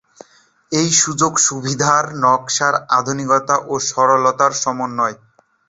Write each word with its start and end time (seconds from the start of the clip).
এই 0.71 0.89
সুযোগ-সুবিধার 1.01 2.03
নকশা 2.23 2.67
আধুনিকতা 2.97 3.55
ও 3.65 3.83
সরলতার 3.89 4.53
সমন্বয়। 4.63 5.15